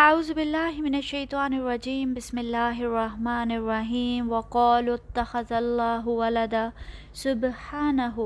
اعوذ 0.00 0.30
باللہ 0.32 0.80
من 0.80 0.94
الشیطان 0.94 1.52
الرجیم، 1.52 2.12
بسم 2.14 2.38
اللہ 2.38 2.78
الرحمن 2.78 3.50
الرحیم، 3.50 4.32
وقال 4.32 4.88
اتخذ 4.88 5.52
اللہ 5.52 6.06
ولدا 6.06 6.68
سبحانہ 7.14 8.16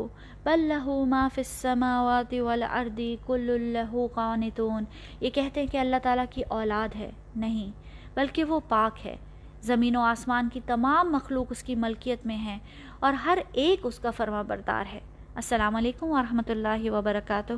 بل 0.44 0.60
له 0.68 1.06
ما 1.08 1.26
فی 1.34 1.40
السماوات 1.40 2.34
والارض 2.40 3.00
کل 3.26 3.50
له 3.72 4.06
قانتون۔ 4.14 4.84
یہ 5.20 5.30
کہتے 5.30 5.60
ہیں 5.60 5.66
کہ 5.66 5.78
اللہ 5.78 5.96
تعالیٰ 6.02 6.24
کی 6.30 6.42
اولاد 6.58 6.94
ہے، 6.96 7.10
نہیں، 7.36 7.70
بلکہ 8.14 8.44
وہ 8.44 8.60
پاک 8.68 9.06
ہے۔ 9.06 9.16
زمین 9.62 9.96
و 9.96 10.00
آسمان 10.00 10.48
کی 10.52 10.60
تمام 10.66 11.12
مخلوق 11.12 11.46
اس 11.50 11.62
کی 11.62 11.74
ملکیت 11.86 12.26
میں 12.26 12.36
ہیں 12.36 12.58
اور 13.00 13.12
ہر 13.12 13.38
ایک 13.52 13.86
اس 13.86 13.98
کا 13.98 14.10
فرما 14.10 14.42
بردار 14.42 14.84
ہے۔ 14.92 15.00
السلام 15.36 15.76
علیکم 15.76 16.10
ورحمۃ 16.10 16.50
اللہ 16.50 16.90
وبرکاتہ۔ 16.90 17.52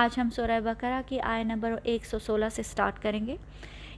آج 0.00 0.18
ہم 0.18 0.28
سورہ 0.36 0.58
بقرہ 0.64 1.00
کی 1.06 1.20
آئے 1.20 1.42
نمبر 1.44 1.74
116 1.84 2.48
سے 2.50 2.62
سٹارٹ 2.62 3.02
کریں 3.02 3.26
گے۔ 3.26 3.34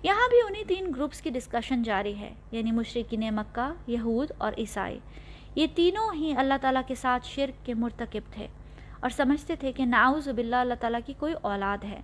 یہاں 0.03 0.29
بھی 0.31 0.39
انہی 0.47 0.65
تین 0.69 0.91
گروپس 0.97 1.21
کی 1.23 1.31
ڈسکشن 1.31 1.83
جاری 1.83 2.15
ہے 2.21 2.33
یعنی 2.53 2.73
مشرقین 2.73 3.23
مکہ، 3.35 3.69
یہود 3.91 4.33
اور 4.39 4.53
عیسائی۔ 4.59 4.99
یہ 5.55 5.67
تینوں 5.75 6.13
ہی 6.15 6.33
اللہ 6.37 6.55
تعالیٰ 6.61 6.83
کے 6.87 6.95
ساتھ 6.95 7.27
شرک 7.27 7.65
کے 7.67 7.75
مرتکب 7.75 8.33
تھے 8.33 8.47
اور 9.01 9.11
سمجھتے 9.11 9.57
تھے 9.57 9.73
کہ 9.73 9.85
ناؤز 9.85 10.29
باللہ 10.29 10.57
اللہ 10.57 10.81
تعالیٰ 10.81 11.01
کی 11.07 11.13
کوئی 11.19 11.35
اولاد 11.43 11.85
ہے۔ 11.85 12.01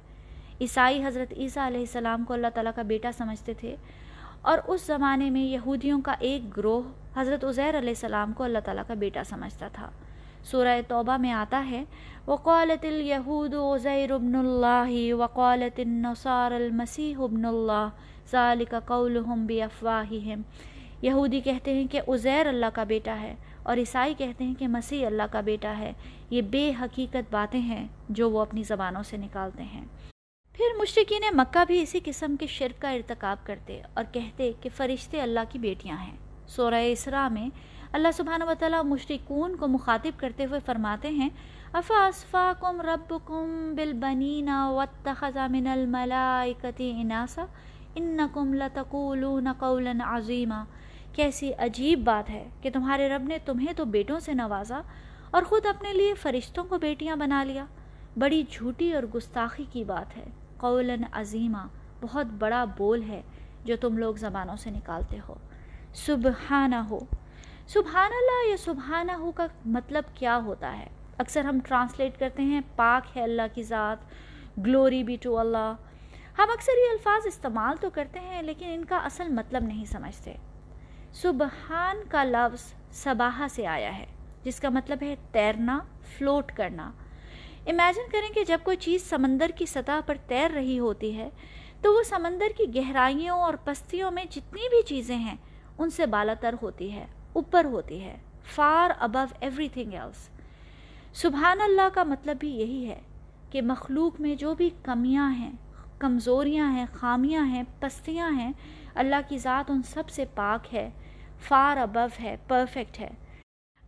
عیسائی 0.60 1.04
حضرت 1.06 1.32
عیسیٰ 1.36 1.66
علیہ 1.66 1.80
السلام 1.80 2.24
کو 2.24 2.34
اللہ 2.34 2.54
تعالیٰ 2.54 2.72
کا 2.76 2.82
بیٹا 2.92 3.12
سمجھتے 3.18 3.54
تھے 3.54 3.74
اور 4.42 4.58
اس 4.66 4.86
زمانے 4.86 5.30
میں 5.30 5.42
یہودیوں 5.42 6.00
کا 6.00 6.14
ایک 6.20 6.56
گروہ 6.56 7.18
حضرت 7.18 7.44
عزیر 7.44 7.78
علیہ 7.78 7.96
السلام 7.98 8.32
کو 8.32 8.44
اللہ 8.44 8.58
تعالیٰ 8.64 8.84
کا 8.86 8.94
بیٹا 8.94 9.24
سمجھتا 9.30 9.68
تھا۔ 9.72 9.90
سورہ 10.44 10.80
توبہ 10.88 11.16
میں 11.16 11.32
آتا 11.32 11.66
ہے، 11.70 11.84
وقالت 12.26 12.84
الیہود 12.84 13.54
عزیر 13.54 14.12
ابن 14.12 14.34
اللہ 14.34 15.14
وقالت 15.14 15.80
النصار 15.80 16.52
المسیح 16.52 17.16
ابن 17.18 17.44
اللہ، 17.44 17.88
ذالک 18.30 18.74
قولہم 18.84 19.46
بیافواہہم 19.46 20.42
یہودی 21.02 21.40
کہتے 21.40 21.74
ہیں 21.74 21.86
کہ 21.86 22.00
عزیر 22.08 22.46
اللہ 22.46 22.66
کا 22.74 22.84
بیٹا 22.84 23.20
ہے 23.20 23.34
اور 23.62 23.76
عیسائی 23.76 24.14
کہتے 24.18 24.44
ہیں 24.44 24.54
کہ 24.54 24.68
مسیح 24.68 25.06
اللہ 25.06 25.22
کا 25.30 25.40
بیٹا 25.40 25.78
ہے۔ 25.78 25.92
یہ 26.30 26.42
بے 26.42 26.72
حقیقت 26.80 27.32
باتیں 27.32 27.60
ہیں 27.60 27.88
جو 28.08 28.30
وہ 28.30 28.40
اپنی 28.40 28.62
زبانوں 28.62 29.02
سے 29.02 29.16
نکالتے 29.16 29.62
ہیں۔ 29.62 29.84
پھر 30.52 30.78
مشرقین 30.78 31.36
مکہ 31.36 31.64
بھی 31.66 31.82
اسی 31.82 32.00
قسم 32.04 32.36
کے 32.40 32.46
شرک 32.46 32.82
کا 32.82 32.90
ارتکاب 32.90 33.36
کرتے 33.46 33.82
اور 33.94 34.04
کہتے 34.12 34.52
کہ 34.60 34.68
فرشتے 34.76 35.20
اللہ 35.20 35.40
کی 35.48 35.58
بیٹیاں 35.58 35.96
ہیں۔ 35.96 36.16
سورہ 36.46 36.74
اسراء 36.74 37.28
میں 37.28 37.48
اللہ 37.92 38.08
سبحانہ 38.14 38.44
و 38.44 38.52
تعالیٰ 38.58 38.84
مشرقون 38.84 39.56
کو 39.56 39.68
مخاطب 39.68 40.20
کرتے 40.20 40.44
ہوئے 40.44 40.60
فرماتے 40.66 41.08
ہیں 41.08 41.28
افا 41.72 42.06
اسفاکم 42.06 42.80
ربکم 42.80 43.74
بالبنین 43.76 44.48
واتخذ 44.48 45.36
من 45.50 45.66
الملائکت 45.66 46.80
اناسا 46.80 47.44
انکم 47.94 48.54
لتقولون 48.54 49.48
قولا 49.58 49.92
عظیما۔ 50.04 50.64
کیسی 51.12 51.52
عجیب 51.54 52.00
بات 52.04 52.30
ہے 52.30 52.48
کہ 52.62 52.70
تمہارے 52.70 53.08
رب 53.08 53.22
نے 53.22 53.38
تمہیں 53.44 53.72
تو 53.72 53.84
بیٹوں 53.84 54.20
سے 54.20 54.34
نوازا 54.34 54.80
اور 55.30 55.42
خود 55.42 55.66
اپنے 55.66 55.92
لیے 55.92 56.14
فرشتوں 56.14 56.64
کو 56.64 56.78
بیٹیاں 56.78 57.16
بنا 57.16 57.44
لیا۔ 57.44 57.64
بڑی 58.16 58.42
جھوٹی 58.50 58.92
اور 58.92 59.02
گستاخی 59.02 59.64
کی 59.72 59.84
بات 59.84 60.16
ہے۔ 60.16 60.24
قولا 60.56 60.94
عظیمہ 61.12 61.66
بہت 62.00 62.26
بڑا 62.26 62.64
بول 62.64 63.02
ہے 63.02 63.22
جو 63.64 63.76
تم 63.80 63.98
لوگ 63.98 64.14
زبانوں 64.14 64.56
سے 64.56 64.70
نکالتے 64.70 65.18
ہو۔ 65.28 65.34
سبحانہ۔ 65.94 66.76
ہو 66.90 66.98
سبحان 67.72 68.10
اللہ 68.12 68.50
یا 68.50 68.56
سبحانہ 68.56 69.12
ہو 69.12 69.32
کا 69.32 69.46
مطلب 69.64 70.04
کیا 70.14 70.40
ہوتا 70.44 70.78
ہے؟ 70.78 70.86
اکثر 71.18 71.44
ہم 71.44 71.58
ٹرانسلیٹ 71.64 72.18
کرتے 72.18 72.42
ہیں، 72.42 72.60
پاک 72.76 73.16
ہے 73.16 73.22
اللہ 73.22 73.42
کی 73.54 73.62
ذات، 73.62 73.98
گلوری 74.58 75.04
بی 75.04 75.16
ٹو 75.16 75.38
اللہ۔ 75.38 75.74
ہم 76.38 76.50
اکثر 76.50 76.72
یہ 76.78 76.90
الفاظ 76.90 77.26
استعمال 77.26 77.76
تو 77.80 77.90
کرتے 77.90 78.20
ہیں، 78.20 78.42
لیکن 78.42 78.66
ان 78.68 78.84
کا 78.84 78.96
اصل 78.96 79.28
مطلب 79.28 79.62
نہیں 79.62 79.84
سمجھتے۔ 79.84 80.34
سبحان 81.12 81.96
کا 82.08 82.24
لفظ 82.24 82.72
سباہا 82.90 83.46
سے 83.50 83.66
آیا 83.66 83.98
ہے، 83.98 84.06
جس 84.42 84.60
کا 84.60 84.68
مطلب 84.68 85.02
ہے 85.02 85.14
تیرنا، 85.32 85.78
فلوٹ 86.18 86.52
کرنا۔ 86.52 86.90
امیجن 87.66 88.10
کریں 88.10 88.34
کہ 88.34 88.44
جب 88.44 88.58
کوئی 88.62 88.76
چیز 88.76 89.10
سمندر 89.10 89.50
کی 89.56 89.66
سطح 89.66 90.00
پر 90.06 90.16
تیر 90.26 90.50
رہی 90.50 90.78
ہوتی 90.78 91.16
ہے، 91.16 91.30
تو 91.80 91.92
وہ 91.92 92.02
سمندر 92.02 92.58
کی 92.58 92.74
گہرائیوں 92.76 93.40
اور 93.40 93.54
پستیوں 93.64 94.10
میں 94.10 94.24
جتنی 94.24 94.68
بھی 94.68 94.82
چیزیں 94.82 95.16
ہیں، 95.16 95.36
ان 95.78 95.90
سے 95.90 96.06
بالا 96.06 96.34
تر 96.34 96.54
ہوتی 96.62 96.92
ہے۔ 96.92 97.06
اوپر 97.32 97.64
ہوتی 97.64 98.04
ہے 98.04 98.16
for 98.44 98.90
above 98.98 99.24
every 99.40 99.68
thing 99.68 99.92
else 99.92 100.28
سبحان 101.12 101.60
اللہ 101.60 101.88
کا 101.94 102.02
مطلب 102.02 102.36
بھی 102.40 102.48
یہی 102.48 102.88
ہے 102.88 103.00
کہ 103.50 103.62
مخلوق 103.62 104.20
میں 104.20 104.34
جو 104.34 104.54
بھی 104.54 104.70
کمیاں 104.82 105.30
ہیں، 105.30 105.52
کمزوریاں 105.98 106.72
ہیں، 106.72 106.86
خامیاں 106.92 107.44
ہیں، 107.44 107.62
پستیاں 107.80 108.30
ہیں، 108.30 108.52
اللہ 108.94 109.16
کی 109.28 109.38
ذات 109.38 109.70
ان 109.70 109.82
سب 109.82 110.08
سے 110.08 110.24
پاک 110.34 110.74
ہے 110.74 110.90
فار 111.48 111.76
ابو 111.76 112.22
ہے 112.22 112.36
پرفیکٹ 112.48 113.00
ہے۔ 113.00 113.10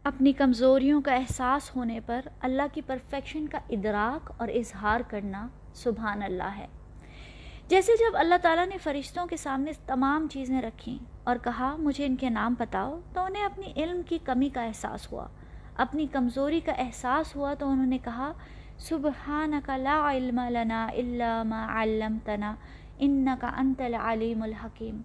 اپنی 0.05 0.33
کمزوریوں 0.33 1.01
کا 1.01 1.15
احساس 1.15 1.77
ہونے 1.77 2.01
پر 2.07 2.21
اللہ 2.41 2.63
کی 2.73 2.81
پرفیکشن 2.81 3.47
کا 3.47 3.59
ادراک 3.71 4.33
اور 4.37 4.49
اظہار 4.49 5.01
کرنا 5.09 5.49
سبحان 5.75 6.23
اللہ 6.23 6.57
ہے۔ 6.57 6.67
جیسے 7.73 7.93
جب 7.93 8.17
اللہ 8.19 8.35
تعالیٰ 8.43 8.67
نے 8.67 8.79
فرشتوں 8.79 9.27
کے 9.27 9.37
سامنے 9.37 9.73
تمام 9.87 10.27
چیزیں 10.31 10.63
رکھیں 10.63 10.99
اور 11.25 11.37
کہا، 11.37 11.77
مجھے 11.77 12.07
ان 12.07 12.17
کے 12.17 12.31
نام 12.31 12.55
بتاؤ، 12.59 13.01
تو 13.15 13.21
انہیں 13.21 13.45
اپنی 13.45 13.73
علم 13.77 14.03
کی 14.03 14.19
کمی 14.25 14.49
کا 14.49 14.63
احساس 14.63 15.13
ہوا۔ 15.13 15.29
اپنی 15.77 16.07
کمزوری 16.07 16.61
کا 16.61 16.73
احساس 16.73 17.37
ہوا 17.37 17.55
تو 17.55 17.69
انہوں 17.69 17.87
نے 17.87 17.99
کہا، 17.99 18.33
سبحانک 18.79 19.71
لا 19.77 20.13
علم 20.13 20.41
لنا 20.49 20.87
الا 20.87 21.43
ما 21.43 21.83
علمتنا، 21.83 22.55
انکا 22.99 23.53
انت 23.57 23.81
العلیم 23.81 24.43
الحکیم۔ 24.43 25.01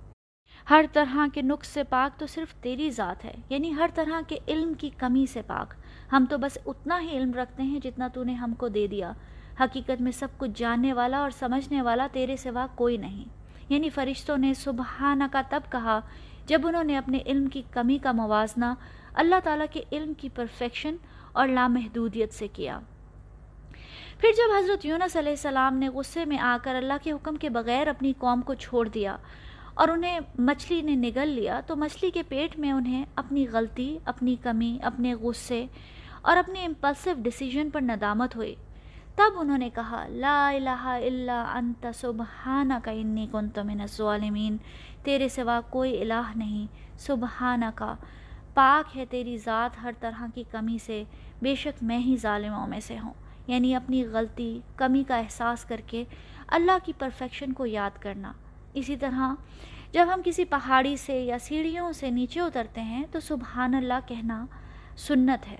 ہر 0.69 0.85
طرح 0.93 1.25
کے 1.33 1.41
نقص 1.41 1.67
سے 1.67 1.83
پاک 1.83 2.19
تو 2.19 2.27
صرف 2.27 2.53
تیری 2.53 2.89
ذات 2.89 3.25
ہے 3.25 3.35
یعنی 3.49 3.75
ہر 3.75 3.89
طرح 3.95 4.21
کے 4.27 4.37
علم 4.47 4.73
کی 4.73 4.89
کمی 4.89 5.25
سے 5.25 5.41
پاک۔ 5.41 5.73
ہم 6.11 6.25
تو 6.29 6.37
بس 6.37 6.57
اتنا 6.65 7.01
ہی 7.01 7.17
علم 7.17 7.33
رکھتے 7.33 7.63
ہیں 7.63 7.79
جتنا 7.79 8.07
تو 8.07 8.23
نے 8.23 8.33
ہم 8.33 8.53
کو 8.53 8.67
دے 8.67 8.87
دیا۔ 8.87 9.11
حقیقت 9.59 10.01
میں 10.01 10.11
سب 10.11 10.27
کچھ 10.37 10.51
جاننے 10.55 10.93
والا 10.93 11.17
اور 11.17 11.29
سمجھنے 11.29 11.81
والا 11.81 12.07
تیرے 12.11 12.37
سوا 12.37 12.67
کوئی 12.75 12.97
نہیں۔ 12.97 13.25
یعنی 13.69 13.89
فرشتوں 13.89 14.37
نے 14.37 14.53
سبحانہ 14.53 15.23
کا 15.31 15.41
تب 15.49 15.61
کہا 15.71 15.99
جب 16.45 16.61
انہوں 16.67 16.83
نے 16.83 16.97
اپنے 16.97 17.17
علم 17.25 17.47
کی 17.47 17.61
کمی 17.71 17.97
کا 17.97 18.11
موازنہ 18.11 18.65
اللہ 19.13 19.35
تعالیٰ 19.43 19.65
کے 19.71 19.83
علم 19.91 20.13
کی 20.13 20.29
پرفیکشن 20.29 20.95
اور 21.31 21.47
لامحدودیت 21.47 22.33
سے 22.33 22.47
کیا۔ 22.47 22.79
پھر 24.17 24.29
جب 24.37 24.55
حضرت 24.57 24.85
یونس 24.85 25.15
علیہ 25.15 25.29
السلام 25.29 25.77
نے 25.77 25.89
غصے 25.89 26.25
میں 26.25 26.37
آ 26.37 26.57
کر 26.63 26.75
اللہ 26.75 26.93
کے 27.03 27.11
حکم 27.11 27.35
کے 27.35 27.49
بغیر 27.49 27.87
اپنی 27.87 28.13
قوم 28.17 28.41
کو 28.41 28.53
چھوڑ 28.53 28.87
دیا 28.87 29.17
اور 29.73 29.87
انہیں 29.87 30.19
مچھلی 30.39 30.81
نے 30.81 30.95
نگل 30.95 31.27
لیا 31.27 31.59
تو 31.67 31.75
مچھلی 31.75 32.11
کے 32.11 32.23
پیٹ 32.23 32.59
میں 32.59 32.71
انہیں 32.71 33.05
اپنی 33.15 33.45
غلطی، 33.51 33.97
اپنی 34.05 34.35
کمی، 34.41 34.79
اپنے 34.81 35.13
غصے 35.13 35.65
اور 36.21 36.37
اپنے 36.37 36.65
امپلسو 36.65 37.09
ڈیسیجن 37.17 37.69
پر 37.69 37.81
ندامت 37.81 38.35
ہوئی۔ 38.35 38.55
تب 39.17 39.39
انہوں 39.39 39.57
نے 39.57 39.69
کہا، 39.69 40.05
لا 40.09 40.49
الہ 40.49 40.85
الا 40.85 41.45
انت 41.53 41.87
سبحانہ 41.95 42.73
کا 42.83 42.91
انی 42.91 43.27
کنت 43.31 43.59
من 43.59 43.81
الظالمین، 43.81 44.57
تیرے 45.03 45.29
سوا 45.29 45.61
کوئی 45.69 46.01
الہ 46.01 46.31
نہیں 46.35 46.67
سبحانہ 46.99 47.65
کا 47.75 47.95
پاک 48.53 48.97
ہے 48.97 49.05
تیری 49.09 49.37
ذات 49.37 49.83
ہر 49.83 49.91
طرح 49.99 50.23
کی 50.35 50.43
کمی 50.51 50.77
سے، 50.77 51.03
بے 51.41 51.55
شک 51.55 51.83
میں 51.83 51.99
ہی 51.99 52.15
ظالموں 52.21 52.67
میں 52.67 52.79
سے 52.79 52.99
ہوں۔ 53.03 53.13
یعنی 53.47 53.75
اپنی 53.75 54.05
غلطی، 54.05 54.59
کمی 54.75 55.03
کا 55.07 55.17
احساس 55.17 55.65
کر 55.65 55.81
کے 55.87 56.03
اللہ 56.47 56.77
کی 56.83 56.93
پرفیکشن 56.99 57.53
کو 57.53 57.65
یاد 57.65 58.01
کرنا۔ 58.01 58.33
اسی 58.73 58.97
طرح 58.97 59.33
جب 59.91 60.05
ہم 60.13 60.21
کسی 60.25 60.45
پہاڑی 60.45 60.97
سے 60.97 61.23
یا 61.23 61.39
سیڑھیوں 61.39 61.91
سے 61.91 62.09
نیچے 62.09 62.39
اترتے 62.39 62.81
ہیں 62.81 63.05
تو 63.11 63.19
سبحان 63.19 63.75
اللہ 63.75 64.07
کہنا 64.07 64.45
سنت 64.97 65.47
ہے۔ 65.47 65.57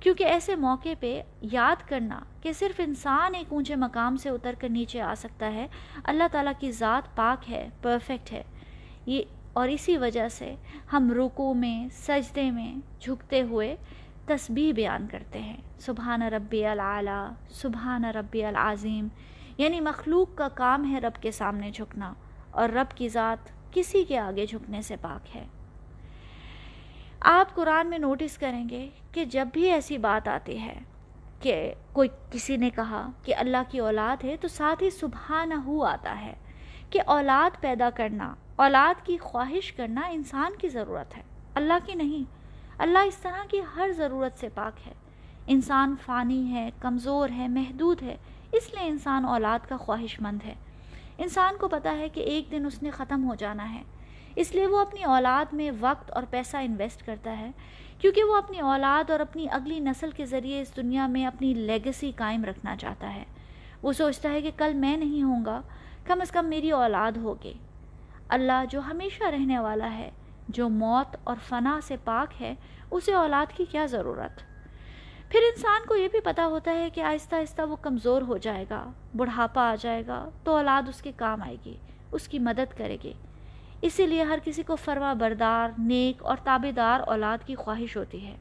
کیونکہ 0.00 0.24
ایسے 0.24 0.56
موقع 0.56 0.88
پہ 1.00 1.22
یاد 1.40 1.88
کرنا 1.88 2.20
کہ 2.42 2.52
صرف 2.52 2.80
انسان 2.84 3.34
ایک 3.34 3.52
اونچے 3.52 3.76
مقام 3.76 4.16
سے 4.16 4.28
اتر 4.28 4.54
کر 4.58 4.68
نیچے 4.68 5.00
آ 5.00 5.14
سکتا 5.16 5.52
ہے، 5.52 5.66
اللہ 6.04 6.24
تعالیٰ 6.32 6.52
کی 6.58 6.70
ذات 6.72 7.16
پاک 7.16 7.50
ہے 7.50 7.68
پرفیکٹ 7.82 8.32
ہے۔ 8.32 8.42
یہ 9.06 9.22
اور 9.52 9.68
اسی 9.68 9.96
وجہ 9.96 10.28
سے 10.28 10.54
ہم 10.92 11.12
رکو 11.12 11.54
میں، 11.54 11.88
سجدے 11.92 12.50
میں 12.50 12.74
جھکتے 13.00 13.40
ہوئے 13.40 13.76
تسبیح 14.26 14.72
بیان 14.72 15.06
کرتے 15.10 15.38
ہیں۔ 15.38 15.56
سبحان 15.78 16.22
ربی 16.22 16.66
العلیٰ 16.66 17.28
سبحان 17.50 18.04
ربی 18.04 18.44
العظیم۔ 18.44 19.08
یعنی 19.58 19.80
مخلوق 19.80 20.28
کا 20.34 20.48
کام 20.48 20.92
ہے 20.92 20.98
رب 20.98 21.22
کے 21.22 21.30
سامنے 21.30 21.70
جھکنا، 21.70 22.12
اور 22.50 22.68
رب 22.68 22.96
کی 22.96 23.08
ذات 23.08 23.72
کسی 23.72 24.04
کے 24.04 24.18
آگے 24.18 24.46
جھکنے 24.46 24.82
سے 24.82 24.96
پاک 24.96 25.36
ہے۔ 25.36 25.46
آپ 27.28 27.54
قرآن 27.54 27.86
میں 27.86 27.98
نوٹس 27.98 28.38
کریں 28.38 28.68
گے 28.68 28.88
کہ 29.12 29.24
جب 29.24 29.48
بھی 29.52 29.72
ایسی 29.72 29.98
بات 29.98 30.28
آتی 30.28 30.60
ہے 30.60 30.78
کہ 31.40 31.74
کوئی 31.92 32.08
کسی 32.30 32.56
نے 32.56 32.70
کہا 32.70 33.10
کہ 33.22 33.34
اللہ 33.34 33.56
کی 33.68 33.78
اولاد 33.78 34.24
ہے 34.24 34.36
تو 34.36 34.48
ساتھ 34.48 34.82
ہی 34.82 34.90
سبحانہ 34.90 35.54
ہو 35.54 35.84
آتا 35.84 36.20
ہے 36.20 36.34
کہ 36.90 37.00
اولاد 37.06 37.60
پیدا 37.60 37.90
کرنا، 37.94 38.34
اولاد 38.56 39.06
کی 39.06 39.16
خواہش 39.16 39.72
کرنا 39.72 40.00
انسان 40.00 40.52
کی 40.58 40.68
ضرورت 40.68 41.16
ہے، 41.16 41.22
اللہ 41.54 41.72
کی 41.86 41.94
نہیں۔ 41.94 42.30
اللہ 42.78 42.98
اس 42.98 43.16
طرح 43.16 43.44
کی 43.50 43.60
ہر 43.76 43.90
ضرورت 43.96 44.40
سے 44.40 44.48
پاک 44.54 44.88
ہے۔ 44.88 44.92
انسان 45.46 45.94
فانی 46.04 46.50
ہے، 46.50 46.70
کمزور 46.80 47.28
ہے، 47.28 47.48
محدود 47.48 48.02
ہے، 48.02 48.16
اس 48.52 48.74
لیے 48.74 48.88
انسان 48.88 49.24
اولاد 49.24 49.68
کا 49.68 49.76
خواہش 49.76 50.20
مند 50.20 50.44
ہے۔ 50.46 50.54
انسان 51.18 51.56
کو 51.60 51.68
پتا 51.68 51.96
ہے 51.96 52.08
کہ 52.08 52.20
ایک 52.20 52.50
دن 52.50 52.66
اس 52.66 52.82
نے 52.82 52.90
ختم 52.90 53.28
ہو 53.28 53.34
جانا 53.34 53.74
ہے۔ 53.74 53.82
اس 54.36 54.54
لیے 54.54 54.66
وہ 54.66 54.78
اپنی 54.78 55.04
اولاد 55.04 55.52
میں 55.52 55.70
وقت 55.80 56.10
اور 56.10 56.22
پیسہ 56.30 56.56
انویسٹ 56.56 57.06
کرتا 57.06 57.38
ہے، 57.38 57.50
کیونکہ 57.98 58.24
وہ 58.24 58.36
اپنی 58.36 58.60
اولاد 58.60 59.10
اور 59.10 59.20
اپنی 59.20 59.46
اگلی 59.50 59.78
نسل 59.78 60.10
کے 60.10 60.26
ذریعے 60.26 60.60
اس 60.60 60.76
دنیا 60.76 61.06
میں 61.06 61.26
اپنی 61.26 61.54
لیگسی 61.54 62.12
قائم 62.16 62.44
رکھنا 62.44 62.76
چاہتا 62.76 63.14
ہے۔ 63.14 63.24
وہ 63.82 63.92
سوچتا 63.92 64.30
ہے 64.30 64.40
کہ 64.40 64.50
کل 64.56 64.74
میں 64.74 64.96
نہیں 64.96 65.22
ہوں 65.22 65.44
گا، 65.44 65.60
کم 66.04 66.20
از 66.20 66.30
کم 66.30 66.46
میری 66.46 66.70
اولاد 66.70 67.16
ہوگی۔ 67.16 67.54
اللہ 68.28 68.64
جو 68.70 68.80
ہمیشہ 68.80 69.24
رہنے 69.24 69.58
والا 69.58 69.92
ہے، 69.94 70.10
جو 70.48 70.68
موت 70.68 71.16
اور 71.24 71.36
فنا 71.48 71.80
سے 71.82 71.96
پاک 72.04 72.42
ہے، 72.42 72.54
اسے 72.90 73.14
اولاد 73.14 73.56
کی 73.56 73.64
کیا 73.70 73.86
ضرورت؟ 73.86 74.42
پھر 75.28 75.40
انسان 75.42 75.86
کو 75.88 75.96
یہ 75.96 76.08
بھی 76.08 76.20
پتا 76.20 76.46
ہوتا 76.46 76.70
ہے 76.70 76.90
کہ 76.90 77.00
آہستہ 77.00 77.36
آہستہ 77.36 77.62
وہ 77.62 77.76
کمزور 77.76 78.22
ہو 78.22 78.36
جائے 78.36 78.64
گا، 78.70 78.90
بڑھاپا 79.16 79.70
آ 79.70 79.74
جائے 79.80 80.02
گا، 80.06 80.28
تو 80.44 80.56
اولاد 80.56 80.88
اس 80.88 81.02
کے 81.02 81.12
کام 81.16 81.42
آئے 81.42 81.56
گی، 81.64 81.76
اس 82.12 82.28
کی 82.28 82.38
مدد 82.38 82.78
کرے 82.78 82.96
گی۔ 83.02 83.12
اسی 83.82 84.06
لیے 84.06 84.22
ہر 84.22 84.38
کسی 84.44 84.62
کو 84.62 84.76
فرما 84.76 85.12
بردار، 85.12 85.68
نیک 85.78 86.24
اور 86.24 86.36
تابے 86.44 86.72
دار 86.72 87.00
اولاد 87.06 87.46
کی 87.46 87.54
خواہش 87.54 87.96
ہوتی 87.96 88.26
ہے۔ 88.26 88.36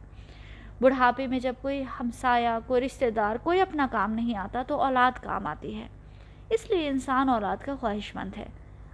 بڑھاپے 0.81 1.27
میں 1.27 1.39
جب 1.39 1.53
کوئی 1.61 1.83
ہمسایہ، 1.99 2.49
کوئی 2.67 2.81
رشتہ 2.81 3.09
دار، 3.09 3.35
کوئی 3.43 3.61
اپنا 3.61 3.87
کام 3.91 4.11
نہیں 4.11 4.37
آتا 4.37 4.63
تو 4.63 4.81
اولاد 4.81 5.23
کام 5.23 5.47
آتی 5.47 5.75
ہے۔ 5.75 5.87
اس 6.49 6.71
لیے 6.71 6.87
انسان 6.87 7.29
اولاد 7.29 7.57
کا 7.57 7.75
خواہش 7.79 8.15
مند 8.15 8.37
ہے۔ 8.37 8.45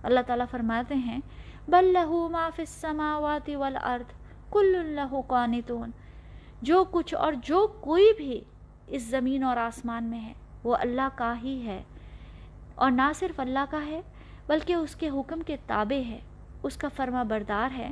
اللہ 0.03 0.19
تعالیٰ 0.27 0.45
فرماتے 0.51 0.95
ہیں، 0.95 1.19
بل 1.67 1.85
لہو 1.85 2.29
ما 2.29 2.49
فی 2.55 2.61
السماوات 2.61 3.49
والارض 3.53 4.13
کل 4.51 4.85
لہو 4.85 5.21
قانتون۔ 5.21 5.91
جو 6.61 6.83
کچھ 6.91 7.15
اور 7.15 7.33
جو 7.43 7.67
کوئی 7.81 8.13
بھی 8.17 8.41
اس 8.87 9.03
زمین 9.03 9.43
اور 9.43 9.57
آسمان 9.57 10.03
میں 10.03 10.21
ہے، 10.21 10.33
وہ 10.63 10.75
اللہ 10.79 11.09
کا 11.15 11.33
ہی 11.43 11.65
ہے۔ 11.65 11.83
اور 12.75 12.91
نہ 12.91 13.11
صرف 13.15 13.39
اللہ 13.39 13.65
کا 13.69 13.85
ہے، 13.85 14.01
بلکہ 14.47 14.73
اس 14.73 14.95
کے 14.95 15.09
حکم 15.09 15.41
کے 15.41 15.57
تابع 15.67 16.09
ہے۔ 16.09 16.19
اس 16.63 16.77
کا 16.77 16.87
فرما 16.95 17.23
بردار 17.23 17.69
ہے، 17.77 17.91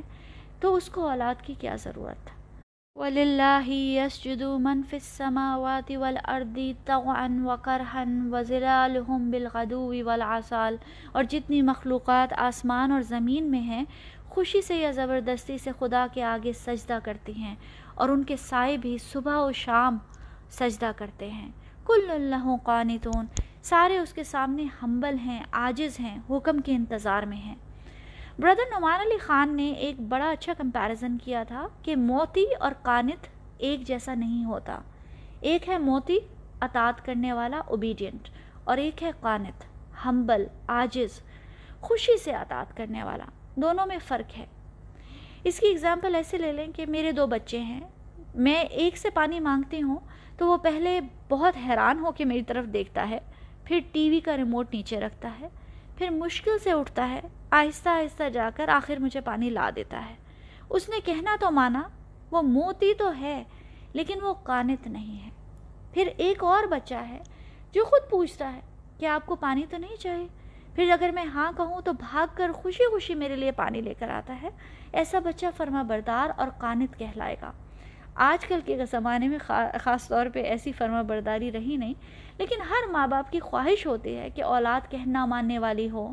تو 0.60 0.74
اس 0.74 0.88
کو 0.88 1.08
اولاد 1.08 1.34
کی 1.42 1.54
کیا 1.60 1.76
ضرورت 1.76 2.30
وَلِلَّهِ 2.98 3.72
يَسْجُدُ 3.72 4.44
مَن 4.60 4.82
فِي 4.88 4.96
السَّمَاوَاتِ 4.96 5.96
وَالْأَرْضِ 5.96 6.72
طَوْعًا 6.84 7.46
وَكَرْحًا 7.46 8.36
وَزِلَالُهُمْ 8.36 9.30
بِالْغَدُوِّ 9.30 10.02
وَالْعَصَالِ۔ 10.02 10.76
اور 11.12 11.24
جتنی 11.24 11.62
مخلوقات 11.62 12.34
آسمان 12.36 12.92
اور 12.92 13.02
زمین 13.02 13.50
میں 13.50 13.60
ہیں، 13.60 13.84
خوشی 14.28 14.62
سے 14.62 14.76
یا 14.76 14.90
زبردستی 14.90 15.58
سے 15.58 15.70
خدا 15.78 16.06
کے 16.14 16.22
آگے 16.22 16.52
سجدہ 16.52 16.98
کرتی 17.04 17.34
ہیں، 17.34 17.54
اور 17.94 18.08
ان 18.08 18.24
کے 18.24 18.36
سائے 18.36 18.76
بھی 18.76 18.98
صبح 18.98 19.36
و 19.36 19.52
شام 19.52 19.98
سجدہ 20.50 20.90
کرتے 20.96 21.30
ہیں۔ 21.30 21.50
کل 21.86 22.10
اللہ 22.10 22.56
قانتون۔ 22.62 23.26
سارے 23.62 23.98
اس 23.98 24.12
کے 24.12 24.24
سامنے 24.24 24.64
ہمبل 24.82 25.18
ہیں، 25.18 25.42
عاجز 25.52 26.00
ہیں، 26.00 26.18
حکم 26.30 26.58
کے 26.58 26.74
انتظار 26.74 27.22
میں 27.22 27.36
ہیں۔ 27.36 27.56
بردر 28.40 28.62
نعمان 28.70 29.00
علی 29.00 29.18
خان 29.18 29.56
نے 29.56 29.70
ایک 29.70 30.00
بڑا 30.00 30.30
اچھا 30.30 30.52
کمپیریزن 30.58 31.18
کیا 31.18 31.42
تھا 31.42 31.66
کہ 31.82 31.96
موتی 31.96 32.44
اور 32.60 32.72
کانت 32.82 33.26
ایک 33.58 33.80
جیسا 33.80 34.14
نہیں 34.14 34.44
ہوتا۔ 34.44 34.80
ایک 35.40 35.68
ہے 35.68 35.78
موتی، 35.78 36.18
اطاعت 36.60 37.04
کرنے 37.04 37.32
والا 37.32 37.58
اوبیڈینٹ 37.58 38.28
اور 38.64 38.76
ایک 38.78 39.02
ہے 39.02 39.10
قانت 39.20 39.64
ہمبل 40.04 40.46
آجز 40.66 41.22
خوشی 41.80 42.18
سے 42.18 42.30
اطاعت 42.30 42.76
کرنے 42.76 43.02
والا۔ 43.02 43.24
دونوں 43.56 43.86
میں 43.86 43.98
فرق 44.08 44.38
ہے۔ 44.38 44.46
اس 45.44 45.60
کی 45.60 45.66
اگزامپل 45.66 46.14
ایسے 46.14 46.38
لے 46.38 46.52
لیں 46.52 46.66
کہ 46.76 46.86
میرے 46.86 47.12
دو 47.12 47.26
بچے 47.26 47.58
ہیں۔ 47.58 47.80
میں 48.34 48.60
ایک 48.60 48.96
سے 48.96 49.10
پانی 49.10 49.40
مانگتی 49.40 49.82
ہوں 49.82 49.98
تو 50.38 50.46
وہ 50.46 50.56
پہلے 50.56 51.00
بہت 51.28 51.54
حیران 51.66 51.98
ہو 51.98 52.12
کے 52.12 52.24
میری 52.24 52.42
طرف 52.42 52.64
دیکھتا 52.64 53.08
ہے، 53.10 53.18
پھر 53.64 53.78
ٹی 53.92 54.10
وی 54.10 54.20
کا 54.20 54.36
ریموٹ 54.36 54.74
نیچے 54.74 55.00
رکھتا 55.00 55.30
ہے۔ 55.40 55.48
پھر 56.00 56.10
مشکل 56.10 56.58
سے 56.58 56.72
اٹھتا 56.72 57.08
ہے، 57.08 57.20
آہستہ 57.50 57.88
آہستہ 57.88 58.28
جا 58.28 58.50
کر 58.54 58.68
آخر 58.68 58.96
مجھے 58.96 59.20
پانی 59.20 59.50
لا 59.50 59.70
دیتا 59.76 60.04
ہے۔ 60.10 60.14
اس 60.70 60.88
نے 60.88 60.96
کہنا 61.04 61.36
تو 61.40 61.50
مانا، 61.50 61.82
وہ 62.30 62.42
موتی 62.42 62.94
تو 62.94 63.16
ہے، 63.20 63.44
لیکن 63.92 64.18
وہ 64.22 64.34
کانت 64.42 64.86
نہیں 64.86 65.24
ہے۔ 65.24 65.30
پھر 65.92 66.08
ایک 66.16 66.44
اور 66.44 66.64
بچہ 66.64 66.94
ہے 66.94 67.18
جو 67.72 67.84
خود 67.84 68.10
پوچھتا 68.10 68.52
ہے 68.52 68.60
کہ 68.98 69.06
آپ 69.06 69.26
کو 69.26 69.36
پانی 69.36 69.66
تو 69.70 69.76
نہیں 69.76 69.96
چاہیے؟ 69.96 70.28
پھر 70.74 70.90
اگر 70.90 71.10
میں 71.14 71.24
ہاں 71.24 71.52
کہوں 71.56 71.80
تو 71.80 71.92
بھاگ 71.92 72.26
کر 72.34 72.52
خوشی 72.52 72.90
خوشی 72.90 73.14
میرے 73.14 73.36
لیے 73.36 73.52
پانی 73.52 73.80
لے 73.80 73.94
کر 73.94 74.08
آتا 74.08 74.42
ہے۔ 74.42 74.48
ایسا 74.92 75.18
بچہ 75.18 75.46
فرما 75.56 75.82
بردار 75.82 76.28
اور 76.36 76.48
کانت 76.58 76.98
کہلائے 76.98 77.36
گا۔ 77.42 77.52
آج 78.22 78.46
کل 78.46 78.60
کے 78.64 78.76
زمانے 78.90 79.28
میں 79.28 79.38
خاص 79.80 80.08
طور 80.08 80.26
پہ 80.34 80.42
ایسی 80.42 80.72
فرما 80.72 81.02
برداری 81.02 81.52
رہی 81.52 81.76
نہیں، 81.76 81.94
لیکن 82.38 82.60
ہر 82.70 82.90
ماں 82.90 83.06
باپ 83.06 83.32
کی 83.32 83.40
خواہش 83.40 83.86
ہوتی 83.86 84.16
ہے 84.16 84.30
کہ 84.30 84.42
اولاد 84.42 84.90
کہنا 84.90 85.26
ماننے 85.26 85.58
والی 85.58 85.90
ہو، 85.90 86.12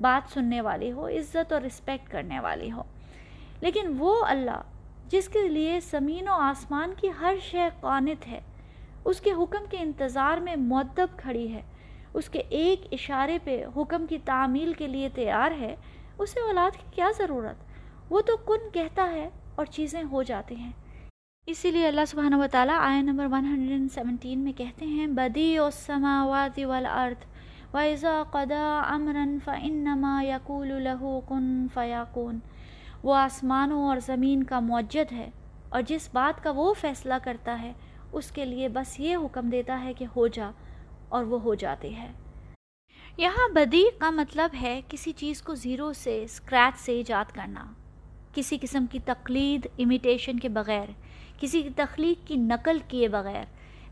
بات 0.00 0.32
سننے 0.32 0.60
والی 0.60 0.92
ہو، 0.92 1.08
عزت 1.08 1.52
اور 1.52 1.62
رسپیکٹ 1.62 2.10
کرنے 2.10 2.40
والی 2.40 2.72
ہو۔ 2.72 2.82
لیکن 3.60 3.94
وہ 3.98 4.24
اللہ 4.24 4.62
جس 5.08 5.28
کے 5.28 5.48
لیے 5.48 5.80
زمین 5.80 6.28
و 6.28 6.32
آسمان 6.32 6.92
کی 6.96 7.08
ہر 7.20 7.34
شے 7.42 7.68
قانت 7.80 8.28
ہے، 8.28 8.40
اس 9.04 9.20
کے 9.20 9.32
حکم 9.32 9.66
کے 9.70 9.76
انتظار 9.80 10.38
میں 10.38 10.56
معدب 10.56 11.16
کھڑی 11.16 11.52
ہے، 11.54 11.62
اس 12.14 12.28
کے 12.28 12.38
ایک 12.38 12.86
اشارے 12.92 13.38
پہ 13.44 13.64
حکم 13.76 14.06
کی 14.06 14.18
تعمیل 14.18 14.72
کے 14.72 14.86
لیے 14.86 15.08
تیار 15.08 15.50
ہے، 15.50 15.76
اسے 16.18 16.40
اولاد 16.40 16.76
کی 16.76 16.86
کیا 16.90 17.10
ضرورت؟ 17.18 18.12
وہ 18.12 18.20
تو 18.20 18.36
کن 18.36 18.70
کہتا 18.72 19.10
ہے 19.12 19.28
اور 19.54 19.66
چیزیں 19.66 20.02
ہو 20.12 20.22
جاتی 20.22 20.56
ہیں۔ 20.56 20.72
اسی 21.50 21.70
لیے 21.70 21.86
اللہ 21.88 22.04
سبحانہ 22.08 22.36
و 22.36 22.46
تعالیٰ 22.52 22.76
آئے 22.78 23.00
نمبر 23.02 23.26
117 23.26 24.34
میں 24.36 24.52
کہتے 24.56 24.86
ہیں 24.86 25.06
بدی 25.18 25.46
السماوات 25.58 26.58
والارض، 26.58 27.24
وَإِذَا 27.74 28.22
قَدَا 28.32 28.82
عَمْرًا 28.86 29.38
فَإِنَّمَا 29.44 30.24
يَقُولُ 30.24 30.80
لَهُ 30.80 31.20
كُن 31.28 31.46
فَيَقُون 31.74 32.38
وہ 33.02 33.14
آسمانوں 33.14 33.80
اور 33.84 34.02
زمین 34.06 34.42
کا 34.42 34.60
معجد 34.60 35.12
ہے 35.12 35.30
اور 35.68 35.88
جس 35.88 36.08
بات 36.12 36.42
کا 36.44 36.52
وہ 36.56 36.68
فیصلہ 36.80 37.20
کرتا 37.24 37.56
ہے، 37.62 37.72
اس 38.12 38.30
کے 38.30 38.44
لیے 38.44 38.68
بس 38.76 38.94
یہ 39.00 39.24
حکم 39.24 39.48
دیتا 39.50 39.80
ہے 39.84 39.92
کہ 39.94 40.12
ہو 40.16 40.26
جا 40.36 40.50
اور 41.08 41.32
وہ 41.32 41.42
ہو 41.42 41.54
جاتی 41.64 41.94
ہے 41.96 42.12
یہاں 43.18 43.48
بدی 43.54 43.84
کا 43.98 44.10
مطلب 44.20 44.62
ہے 44.62 44.80
کسی 44.88 45.12
چیز 45.16 45.42
کو 45.42 45.54
زیرو 45.64 45.92
سے 46.04 46.22
اسکریچ 46.22 46.80
سے 46.84 46.92
ایجاد 46.92 47.34
کرنا، 47.34 47.64
کسی 48.34 48.58
قسم 48.60 48.86
کی 48.90 48.98
تقلید 49.04 49.66
امیٹیشن 49.78 50.38
کے 50.38 50.48
بغیر۔ 50.62 50.88
کسی 51.38 51.62
کی 51.62 51.70
تخلیق 51.76 52.28
کی 52.28 52.36
نقل 52.36 52.78
کیے 52.88 53.08
بغیر، 53.08 53.44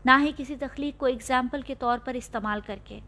نہ 0.05 0.11
ہی 0.19 0.31
کسی 0.37 0.55
تخلیق 0.55 0.99
کو 0.99 1.05
اگزامپل 1.05 1.61
کے 1.61 1.75
طور 1.75 1.97
پر 2.05 2.13
استعمال 2.13 2.59
کر 2.65 2.75
کے۔ 2.83 2.99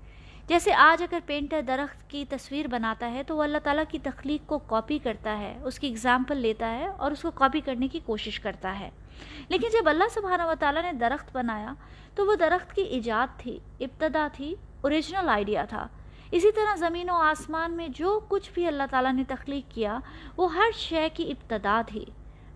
جیسے 0.47 0.74
آج 0.74 1.03
اگر 1.03 1.19
پینٹر 1.25 1.62
درخت 1.62 2.09
کی 2.09 2.25
تصویر 2.30 2.68
بناتا 2.68 3.12
ہے 3.12 3.24
تو 3.24 3.38
وہ 3.38 3.44
اللہ 3.44 3.57
تعالیٰ 3.63 3.83
کی 3.89 4.00
تخلیق 4.00 4.50
کو 4.50 4.57
کاپی 4.57 4.97
کرتا 4.97 5.40
ہے، 5.40 5.59
اس 5.64 5.80
کی 5.80 5.87
اگزامپل 5.87 6.37
لیتا 6.37 6.78
ہے 6.78 6.87
اور 6.87 7.11
اس 7.11 7.21
کو 7.21 7.31
کاپی 7.31 7.61
کرنے 7.61 7.87
کی 7.87 7.99
کوشش 8.06 8.40
کرتا 8.40 8.80
ہے۔ 8.80 8.90
لیکن 9.49 9.68
جب 9.73 9.90
اللہ 9.90 10.04
سبحانہ 10.11 10.44
و 10.44 10.54
تعالیٰ 10.59 10.81
نے 10.83 10.94
درخت 10.94 11.35
بنایا 11.35 11.73
تو 12.16 12.25
وہ 12.25 12.35
درخت 12.35 12.73
کی 12.73 12.81
ایجاد 12.81 13.40
تھی، 13.40 13.59
ابتدا 13.80 14.28
تھی 14.33 14.56
اوریجنل 14.81 15.30
آئیڈیا 15.30 15.66
تھا۔ 15.66 15.87
اسی 16.31 16.52
طرح 16.52 16.75
زمین 16.75 17.09
و 17.09 17.14
آسمان 17.14 17.71
میں 17.71 17.87
جو 17.87 18.19
کچھ 18.28 18.52
بھی 18.54 18.68
اللہ 18.68 18.83
تعالیٰ 18.92 19.14
نے 19.14 19.23
تخلیق 19.28 19.75
کیا، 19.75 19.99
وہ 20.37 20.54
ہر 20.54 20.71
شے 20.75 21.09
کی 21.14 21.31
ابتدا 21.31 21.81
تھی۔ 21.87 22.06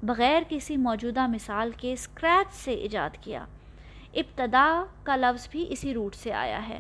بغیر 0.04 0.44
کسی 0.50 0.78
موجودہ 0.78 1.28
مثال 1.28 1.72
کے 1.78 1.94
اسکریچ 1.94 2.54
سے 2.54 2.72
ایجاد 2.72 3.10
کیا۔ 3.22 3.46
ابتدا 4.14 4.84
کا 5.04 5.16
لفظ 5.16 5.48
بھی 5.52 5.66
اسی 5.70 5.94
روٹ 5.94 6.16
سے 6.16 6.34
آیا 6.34 6.70
ہے۔ 6.70 6.80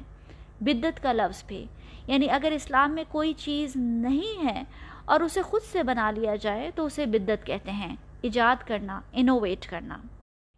بدت 0.61 1.03
کا 1.03 1.13
لفظ 1.13 1.43
بھی۔ 1.47 1.65
یعنی 2.07 2.29
اگر 2.29 2.51
اسلام 2.51 2.91
میں 2.91 3.03
کوئی 3.09 3.33
چیز 3.33 3.75
نہیں 3.75 4.45
ہے 4.45 4.63
اور 5.05 5.19
اسے 5.19 5.41
خود 5.41 5.61
سے 5.61 5.83
بنا 5.83 6.11
لیا 6.11 6.35
جائے 6.35 6.71
تو 6.75 6.85
اسے 6.85 7.05
بدت 7.05 7.45
کہتے 7.45 7.71
ہیں۔ 7.71 7.95
ایجاد 8.21 8.67
کرنا 8.67 9.01
انوویٹ 9.13 9.69
کرنا۔ 9.69 9.97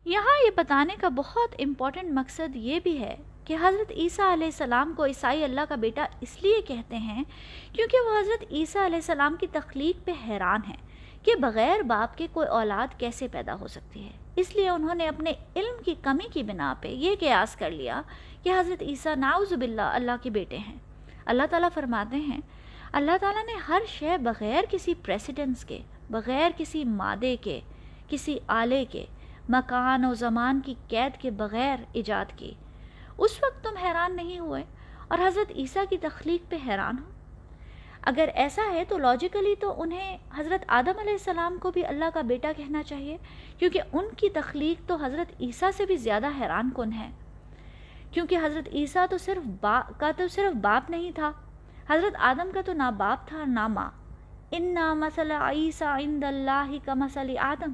یہاں 0.05 0.45
یہ 0.45 0.51
بتانے 0.55 0.95
کا 1.00 1.10
بہت 1.10 1.55
امپورٹنٹ 1.60 2.12
مقصد 2.13 2.55
یہ 2.55 2.79
بھی 2.84 3.00
ہے 3.00 3.15
کہ 3.45 3.55
حضرت 3.62 3.91
عیسیٰ 3.91 4.34
علیہ 4.34 4.48
السلام 4.48 4.93
کو 4.98 5.05
عیسائی 5.05 5.43
اللہ 5.43 5.62
کا 5.69 5.75
بیٹا 5.75 6.05
اس 6.22 6.43
لیے 6.43 6.62
کہتے 6.62 6.98
ہیں 6.98 7.24
کیونکہ 7.74 7.98
وہ 8.05 8.19
حضرت 8.19 8.45
عیسیٰ 8.51 8.86
علیہ 8.86 8.95
السلام 8.95 9.36
کی 9.39 9.48
تخلیق 9.51 10.05
پہ 10.05 10.12
حیران 10.27 10.60
ہیں۔ 10.67 10.85
کہ 11.25 11.36
بغیر 11.36 11.82
باپ 11.82 12.17
کے 12.17 12.27
کوئی 12.34 12.48
اولاد 12.48 13.00
کیسے 13.00 13.27
پیدا 13.27 13.55
ہو 13.60 13.67
سکتی 13.67 14.03
ہے۔ 14.03 14.12
اس 14.36 14.55
لیے 14.55 14.70
انہوں 14.70 14.96
نے 14.96 15.08
اپنے 15.08 15.32
علم 15.55 15.84
کی 15.84 15.96
کمی 16.01 16.27
کی 16.34 16.44
بنا 16.44 16.74
پہ 16.82 16.88
یہ 16.88 17.15
قیاس 17.20 17.55
کر 17.55 17.72
لیا 17.72 18.01
کہ 18.44 18.50
حضرت 18.60 18.82
عیسیٰ 18.82 19.15
ناؤز 19.15 19.53
باللہ 19.53 19.82
اللہ 19.82 20.12
کے 20.22 20.29
بیٹے 20.29 20.58
ہیں۔ 20.58 20.75
اللہ 21.25 21.44
تعالیٰ 21.50 21.70
فرماتے 21.74 22.17
ہیں، 22.17 22.41
اللہ 22.94 23.17
تعالیٰ 23.22 23.46
نے 23.46 23.53
ہر 23.67 23.82
شے 23.88 24.17
بغیر 24.17 24.63
کسی 24.72 24.94
پریسیڈنس 24.94 25.65
کے، 25.65 25.79
بغیر 26.10 26.50
کسی 26.58 26.84
مادے 26.84 27.36
کے، 27.41 27.60
کسی 28.10 28.38
آلے 28.48 28.86
کے، 28.86 29.05
مکان 29.50 30.05
و 30.05 30.13
زمان 30.13 30.62
کی 30.65 30.74
قید 30.88 31.22
کے 31.22 31.32
بغیر 31.32 31.77
ایجاد 31.94 32.25
کی۔ 32.36 32.53
اس 33.17 33.39
وقت 33.44 33.63
تم 33.63 33.77
حیران 33.84 34.15
نہیں 34.15 34.39
ہوئے 34.39 34.63
اور 35.08 35.27
حضرت 35.27 35.51
عیسیٰ 35.55 35.84
کی 35.89 35.98
تخلیق 35.98 36.50
پہ 36.50 36.55
حیران 36.67 36.96
ہو۔ 37.00 37.14
اگر 38.05 38.29
ایسا 38.35 38.62
ہے 38.74 38.83
تو 38.85 38.97
لاجیکلی 38.97 39.55
تو 39.59 39.81
انہیں 39.81 40.17
حضرت 40.38 40.65
آدم 40.67 41.00
علیہ 41.00 41.12
السلام 41.12 41.57
کو 41.57 41.71
بھی 41.71 41.85
اللہ 41.85 42.05
کا 42.13 42.21
بیٹا 42.21 42.51
کہنا 42.57 42.83
چاہیے، 42.83 43.17
کیونکہ 43.59 43.81
ان 43.93 44.05
کی 44.17 44.29
تخلیق 44.29 44.89
تو 44.89 44.95
حضرت 44.95 45.41
عیسیٰ 45.41 45.69
سے 45.77 45.85
بھی 45.85 45.95
زیادہ 45.95 46.27
حیران 46.41 46.69
کن 46.75 46.93
ہے۔ 46.93 47.09
کیونکہ 48.12 48.38
حضرت 48.43 48.69
عیسیٰ 48.74 49.05
تو 49.09 49.17
صرف 49.17 49.47
با، 49.62 49.81
کا 49.97 50.12
تو 50.17 50.27
صرف 50.27 50.55
باپ 50.55 50.89
نہیں 50.89 51.12
تھا، 51.12 51.31
حضرت 51.89 52.15
آدم 52.19 52.50
کا 52.53 52.62
تو 52.65 52.74
نہ 52.74 52.91
باپ 52.97 53.27
تھا 53.27 53.43
نہ 53.47 53.67
ماں۔ 53.67 53.91
ان 54.51 54.63
نہ 54.74 54.93
مسل 54.93 55.31
عیسیٰ 55.31 55.88
عند 55.88 56.24
اللہ 56.24 56.71
کا 56.85 56.93
مسل 56.93 57.38
آدم۔ 57.39 57.71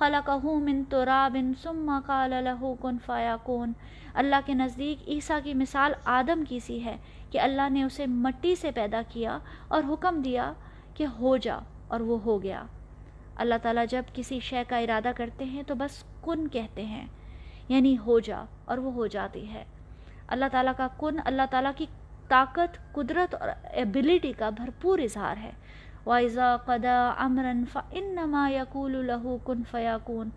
خلقہ 0.00 0.44
من 0.44 0.82
تراب 0.88 1.36
ثم 1.62 1.90
قال 2.06 2.34
له 2.44 2.72
کن 2.80 2.98
فیکون 3.06 3.72
اللہ 4.14 4.46
کے 4.46 4.54
نزدیک 4.54 5.08
عیسیٰ 5.08 5.38
کی 5.44 5.54
مثال 5.54 5.92
آدم 6.04 6.44
کی 6.48 6.60
سی 6.60 6.84
ہے 6.84 6.96
کہ 7.30 7.40
اللہ 7.40 7.68
نے 7.70 7.82
اسے 7.82 8.06
مٹی 8.06 8.54
سے 8.54 8.70
پیدا 8.70 9.02
کیا 9.08 9.38
اور 9.68 9.82
حکم 9.88 10.20
دیا 10.22 10.52
کہ 10.94 11.06
ہو 11.18 11.36
جا 11.36 11.58
اور 11.88 12.00
وہ 12.00 12.18
ہو 12.24 12.42
گیا۔ 12.42 12.62
اللہ 13.36 13.54
تعالیٰ 13.62 13.84
جب 13.90 14.02
کسی 14.14 14.40
شے 14.40 14.62
کا 14.68 14.78
ارادہ 14.78 15.10
کرتے 15.16 15.44
ہیں 15.44 15.62
تو 15.62 15.74
بس 15.74 16.02
کن 16.24 16.48
کہتے 16.48 16.84
ہیں 16.84 17.06
یعنی 17.68 17.96
ہو 18.06 18.18
جا 18.20 18.44
اور 18.64 18.78
وہ 18.78 18.92
ہو 18.92 19.06
جاتی 19.06 19.48
ہے۔ 19.54 19.64
اللہ 20.28 20.44
تعالیٰ 20.52 20.72
کا 20.76 20.88
کن، 20.98 21.20
اللہ 21.24 21.42
تعالیٰ 21.50 21.72
کی 21.76 21.86
طاقت، 22.28 22.78
قدرت 22.92 23.34
اور 23.34 23.48
ایبلٹی 23.72 24.32
کا 24.32 24.50
بھرپور 24.50 24.98
اظہار 24.98 25.36
ہے۔ 25.36 25.50
وائزا 26.10 26.56
قدا 26.56 27.00
امرن 27.18 27.64
فنما 27.64 28.48
یقول 28.50 28.94
الہو 28.96 29.36
کن 29.46 29.62
فیاکون 29.70 30.30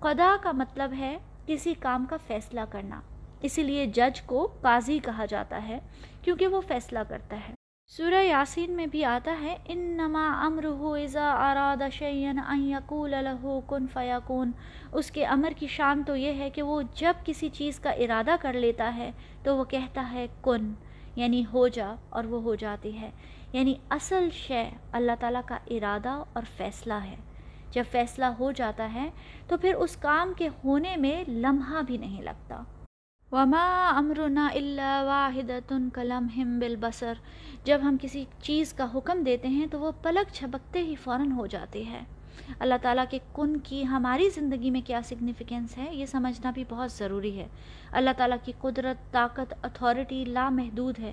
قدا 0.00 0.34
کا 0.42 0.52
مطلب 0.52 0.92
ہے 0.98 1.16
کسی 1.46 1.74
کام 1.80 2.04
کا 2.04 2.16
فیصلہ 2.26 2.60
کرنا 2.70 3.00
اسی 3.42 3.62
لیے 3.62 3.84
جج 3.94 4.22
کو 4.22 4.46
قاضی 4.60 4.98
کہا 4.98 5.24
جاتا 5.24 5.66
ہے 5.68 5.78
کیونکہ 6.22 6.46
وہ 6.46 6.60
فیصلہ 6.68 6.98
کرتا 7.08 7.36
ہے 7.48 7.54
سورہ 7.92 8.22
یاسین 8.22 8.70
میں 8.70 8.86
بھی 8.86 9.04
آتا 9.04 9.34
ہے 9.40 9.56
ان 9.64 9.78
نما 9.96 10.26
امر 10.44 10.64
ہو 10.78 10.92
ازا 10.94 11.30
اراد 11.42 11.82
شعین 11.92 12.38
یقول 12.62 13.14
الہو 13.14 13.60
کن 13.68 13.86
فیاکون 13.92 14.52
اس 14.92 15.10
کے 15.10 15.26
امر 15.26 15.52
کی 15.58 15.66
شان 15.66 16.02
تو 16.06 16.16
یہ 16.16 16.40
ہے 16.40 16.48
کہ 16.50 16.62
وہ 16.62 16.80
جب 16.94 17.24
کسی 17.26 17.48
چیز 17.48 17.78
کا 17.80 17.90
ارادہ 17.98 18.36
کر 18.40 18.52
لیتا 18.56 18.94
ہے 18.96 19.10
تو 19.42 19.56
وہ 19.56 19.64
کہتا 19.64 20.10
ہے 20.12 20.26
کن 20.42 20.72
یعنی 21.16 21.44
ہو 21.52 21.66
جا 21.68 21.94
اور 22.10 22.24
وہ 22.24 22.42
ہو 22.42 22.54
جاتی 22.54 22.96
ہے 22.98 23.10
یعنی 23.54 23.74
اصل 23.90 24.28
شے 24.32 24.70
اللہ 24.92 25.12
تعالیٰ 25.20 25.40
کا 25.46 25.58
ارادہ 25.70 26.08
اور 26.08 26.42
فیصلہ 26.56 26.94
ہے۔ 26.94 27.16
جب 27.70 27.84
فیصلہ 27.90 28.24
ہو 28.24 28.52
جاتا 28.52 28.94
ہے 28.94 29.10
تو 29.48 29.56
پھر 29.56 29.74
اس 29.74 29.96
کام 29.96 30.32
کے 30.36 30.48
ہونے 30.64 30.96
میں 30.96 31.24
لمحہ 31.28 31.82
بھی 31.82 31.96
نہیں 31.96 32.22
لگتا۔ 32.22 32.62
وما 33.32 33.92
امرنا 33.96 34.48
اللہ 34.54 35.02
واحد 35.04 35.50
کلم 35.92 36.26
ہم 36.36 36.58
بالبصر۔ 36.58 37.12
جب 37.64 37.78
ہم 37.82 37.96
کسی 38.00 38.24
چیز 38.42 38.72
کا 38.72 38.86
حکم 38.94 39.22
دیتے 39.22 39.48
ہیں 39.48 39.66
تو 39.66 39.80
وہ 39.80 39.92
پلک 40.02 40.32
چھپکتے 40.32 40.82
ہی 40.82 40.94
فوراً 40.94 41.32
ہو 41.32 41.46
جاتی 41.46 41.86
ہے 41.86 42.00
اللہ 42.58 42.74
تعالیٰ 42.82 43.04
کے 43.10 43.18
کن 43.32 43.56
کی 43.56 43.86
ہماری 43.86 44.28
زندگی 44.28 44.70
میں 44.70 44.80
کیا 44.80 45.00
سگنیفیکنس 45.04 45.78
ہے 45.78 45.94
یہ 45.94 46.06
سمجھنا 46.06 46.50
بھی 46.50 46.64
بہت 46.68 46.92
ضروری 46.92 47.38
ہے۔ 47.38 47.46
اللہ 47.92 48.10
تعالیٰ 48.16 48.36
کی 48.44 48.52
قدرت، 48.60 49.12
طاقت 49.12 49.54
اتھارٹی 49.62 50.24
لامحدود 50.24 50.98
ہے۔ 50.98 51.12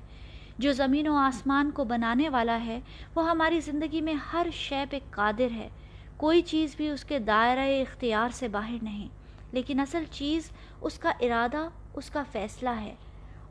جو 0.61 0.71
زمین 0.71 1.07
و 1.07 1.15
آسمان 1.15 1.71
کو 1.71 1.83
بنانے 1.83 2.29
والا 2.29 2.65
ہے، 2.65 2.79
وہ 3.15 3.29
ہماری 3.29 3.59
زندگی 3.59 4.01
میں 4.01 4.13
ہر 4.13 4.47
شے 4.53 4.83
پہ 4.89 4.99
قادر 5.09 5.51
ہے۔ 5.51 5.69
کوئی 6.17 6.41
چیز 6.41 6.75
بھی 6.75 6.89
اس 6.89 7.05
کے 7.05 7.19
دائرہ 7.19 7.81
اختیار 7.81 8.29
سے 8.29 8.47
باہر 8.47 8.77
نہیں، 8.81 9.07
لیکن 9.51 9.79
اصل 9.79 10.03
چیز 10.11 10.51
اس 10.81 10.99
کا 10.99 11.11
ارادہ، 11.19 11.67
اس 11.93 12.09
کا 12.09 12.23
فیصلہ 12.31 12.69
ہے۔ 12.69 12.95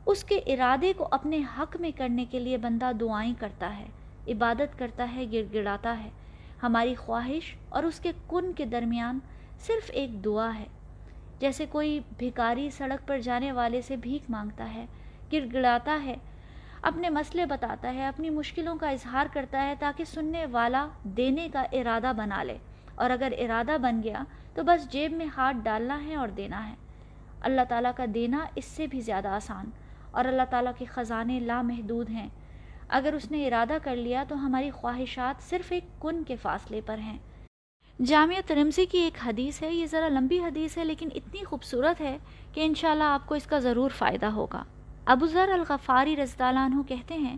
اس 0.05 0.23
کے 0.23 0.35
ارادے 0.35 0.93
کو 0.97 1.07
اپنے 1.11 1.39
حق 1.57 1.77
میں 1.79 1.91
کرنے 1.97 2.25
کے 2.25 2.39
لیے 2.39 2.57
بندہ 2.57 2.91
دعائیں 2.99 3.33
کرتا 3.39 3.77
ہے، 3.79 3.85
عبادت 4.27 4.79
کرتا 4.79 5.07
ہے 5.15 5.25
گر 5.31 5.43
گڑاتا 5.53 6.03
ہے۔ 6.03 6.09
ہماری 6.63 6.95
خواہش 6.95 7.55
اور 7.69 7.83
اس 7.83 7.99
کے 7.99 8.11
کن 8.27 8.53
کے 8.53 8.65
درمیان 8.65 9.19
صرف 9.59 9.91
ایک 9.93 10.25
دعا 10.25 10.51
ہے۔ 10.59 10.65
جیسے 11.39 11.65
کوئی 11.69 11.99
بھکاری 12.17 12.69
سڑک 12.69 13.07
پر 13.07 13.19
جانے 13.19 13.51
والے 13.51 13.81
سے 13.81 13.95
بھیک 13.95 14.29
مانگتا 14.29 14.73
ہے 14.73 14.85
گر 15.31 15.45
گڑاتا 15.53 15.99
ہے 16.05 16.15
اپنے 16.81 17.09
مسئلے 17.09 17.45
بتاتا 17.45 17.93
ہے، 17.93 18.07
اپنی 18.07 18.29
مشکلوں 18.29 18.75
کا 18.75 18.89
اظہار 18.89 19.25
کرتا 19.33 19.63
ہے 19.63 19.73
تاکہ 19.79 20.03
سننے 20.03 20.45
والا 20.45 20.87
دینے 21.03 21.49
کا 21.53 21.61
ارادہ 21.71 22.11
بنا 22.17 22.43
لے۔ 22.43 22.57
اور 22.95 23.09
اگر 23.09 23.33
ارادہ 23.37 23.77
بن 23.81 24.03
گیا 24.03 24.23
تو 24.53 24.63
بس 24.63 24.91
جیب 24.91 25.11
میں 25.11 25.25
ہاتھ 25.37 25.57
ڈالنا 25.63 26.03
ہے 26.03 26.15
اور 26.15 26.27
دینا 26.27 26.69
ہے۔ 26.69 26.75
اللہ 27.41 27.61
تعالیٰ 27.69 27.91
کا 27.95 28.05
دینا 28.13 28.45
اس 28.55 28.65
سے 28.65 28.87
بھی 28.87 29.01
زیادہ 29.01 29.27
آسان۔ 29.27 29.65
اور 30.11 30.25
اللہ 30.25 30.41
تعالیٰ 30.49 30.71
کے 30.77 30.85
خزانے 30.85 31.39
لامحدود 31.39 32.09
ہیں۔ 32.09 32.29
اگر 32.89 33.13
اس 33.13 33.31
نے 33.31 33.47
ارادہ 33.47 33.73
کر 33.83 33.95
لیا 33.95 34.23
تو 34.27 34.45
ہماری 34.45 34.71
خواہشات 34.71 35.43
صرف 35.43 35.71
ایک 35.71 36.01
کن 36.01 36.23
کے 36.23 36.35
فاصلے 36.35 36.81
پر 36.85 36.97
ہیں۔ 36.97 37.17
جامعہ 38.05 38.41
ترمزی 38.47 38.85
کی 38.85 38.97
ایک 38.97 39.17
حدیث 39.25 39.61
ہے، 39.61 39.73
یہ 39.73 39.85
ذرا 39.85 40.07
لمبی 40.07 40.39
حدیث 40.39 40.77
ہے، 40.77 40.85
لیکن 40.85 41.09
اتنی 41.15 41.43
خوبصورت 41.43 42.01
ہے 42.01 42.17
کہ 42.53 42.65
انشاءاللہ 42.65 43.03
آپ 43.03 43.27
کو 43.27 43.35
اس 43.35 43.43
کا 43.43 43.59
ضرور 43.59 43.89
فائدہ 43.89 44.25
ہوگا۔ 44.25 44.63
ابو 45.05 45.25
ذر 45.25 45.49
الغفاری 45.53 46.15
رضی 46.15 46.43
اللہ 46.43 46.59
عنہ 46.59 46.81
کہتے 46.87 47.17
ہیں 47.17 47.37